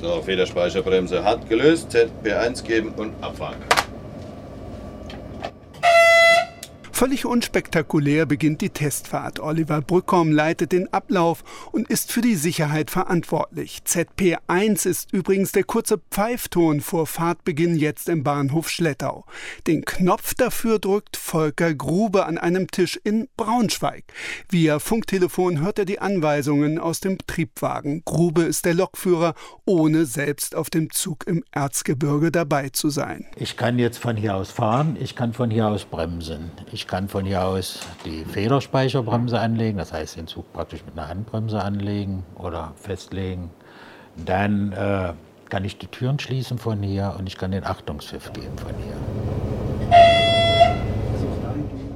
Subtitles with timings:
[0.00, 1.94] So, Federspeicherbremse hat gelöst.
[1.94, 3.58] ZP1 geben und abfahren.
[7.00, 9.40] Völlig unspektakulär beginnt die Testfahrt.
[9.40, 13.78] Oliver Brückholm leitet den Ablauf und ist für die Sicherheit verantwortlich.
[13.86, 19.24] ZP1 ist übrigens der kurze Pfeifton vor Fahrtbeginn jetzt im Bahnhof Schlettau.
[19.66, 24.04] Den Knopf dafür drückt Volker Grube an einem Tisch in Braunschweig.
[24.50, 28.02] Via Funktelefon hört er die Anweisungen aus dem Triebwagen.
[28.04, 29.32] Grube ist der Lokführer,
[29.64, 33.24] ohne selbst auf dem Zug im Erzgebirge dabei zu sein.
[33.36, 36.50] Ich kann jetzt von hier aus fahren, ich kann von hier aus bremsen.
[36.72, 41.08] Ich kann von hier aus die Federspeicherbremse anlegen, das heißt den Zug praktisch mit einer
[41.08, 43.50] Handbremse anlegen oder festlegen.
[44.16, 45.12] Dann äh,
[45.48, 49.19] kann ich die Türen schließen von hier und ich kann den Achtungspfiff geben von hier.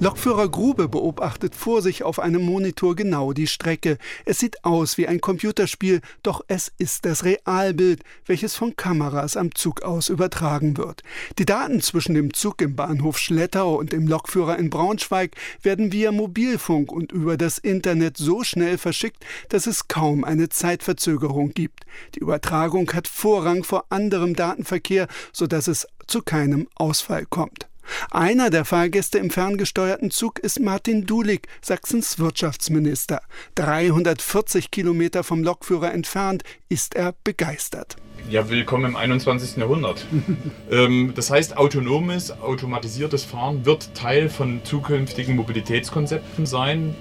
[0.00, 3.98] Lokführer Grube beobachtet vor sich auf einem Monitor genau die Strecke.
[4.24, 9.52] Es sieht aus wie ein Computerspiel, doch es ist das Realbild, welches von Kameras am
[9.56, 11.02] Zug aus übertragen wird.
[11.40, 16.12] Die Daten zwischen dem Zug im Bahnhof Schlettau und dem Lokführer in Braunschweig werden via
[16.12, 21.80] Mobilfunk und über das Internet so schnell verschickt, dass es kaum eine Zeitverzögerung gibt.
[22.14, 27.67] Die Übertragung hat Vorrang vor anderem Datenverkehr, sodass es zu keinem Ausfall kommt.
[28.10, 33.20] Einer der Fahrgäste im ferngesteuerten Zug ist Martin Dulig, Sachsens Wirtschaftsminister.
[33.56, 37.96] 340 Kilometer vom Lokführer entfernt ist er begeistert.
[38.30, 39.56] Ja, willkommen im 21.
[39.56, 40.04] Jahrhundert.
[40.70, 46.94] ähm, das heißt, autonomes, automatisiertes Fahren wird Teil von zukünftigen Mobilitätskonzepten sein,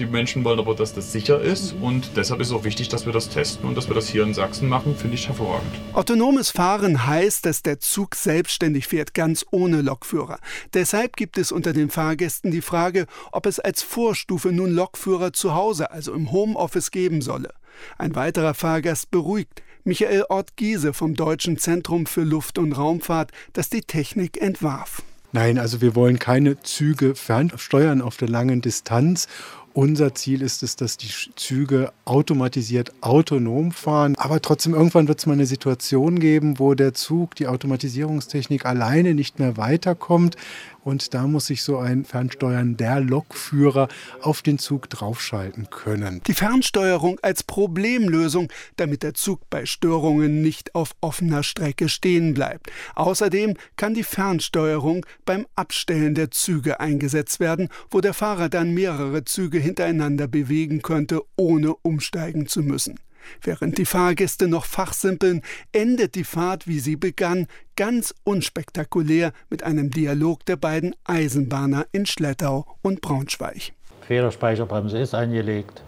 [0.00, 3.04] die Menschen wollen aber, dass das sicher ist und deshalb ist es auch wichtig, dass
[3.04, 5.70] wir das testen und dass wir das hier in Sachsen machen, finde ich hervorragend.
[5.92, 10.38] Autonomes Fahren heißt, dass der Zug selbstständig fährt, ganz ohne Lokführer.
[10.72, 15.54] Deshalb gibt es unter den Fahrgästen die Frage, ob es als Vorstufe nun Lokführer zu
[15.54, 17.52] Hause, also im Homeoffice geben solle.
[17.98, 19.62] Ein weiterer Fahrgast beruhigt.
[19.84, 25.02] Michael Ort-Giese vom Deutschen Zentrum für Luft- und Raumfahrt, das die Technik entwarf.
[25.32, 29.28] Nein, also wir wollen keine Züge fernsteuern auf der langen Distanz
[29.72, 34.16] unser Ziel ist es, dass die Züge automatisiert autonom fahren.
[34.16, 39.14] Aber trotzdem, irgendwann wird es mal eine Situation geben, wo der Zug, die Automatisierungstechnik alleine
[39.14, 40.36] nicht mehr weiterkommt.
[40.82, 43.88] Und da muss sich so ein Fernsteuern der Lokführer
[44.22, 46.22] auf den Zug draufschalten können.
[46.26, 52.70] Die Fernsteuerung als Problemlösung, damit der Zug bei Störungen nicht auf offener Strecke stehen bleibt.
[52.94, 59.24] Außerdem kann die Fernsteuerung beim Abstellen der Züge eingesetzt werden, wo der Fahrer dann mehrere
[59.24, 62.98] Züge hintereinander bewegen könnte, ohne umsteigen zu müssen.
[63.42, 65.42] Während die Fahrgäste noch fachsimpeln,
[65.72, 72.06] endet die Fahrt, wie sie begann, ganz unspektakulär mit einem Dialog der beiden Eisenbahner in
[72.06, 73.72] Schlettau und Braunschweig.
[74.06, 75.82] Federspeicherbremse ist angelegt.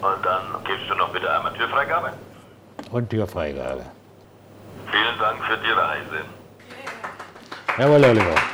[0.00, 2.12] Und dann gibst du noch bitte einmal Türfreigabe?
[2.90, 3.84] Und Türfreigabe.
[4.90, 6.24] Vielen Dank für die Reise.
[7.78, 8.47] Jawohl, Oliver.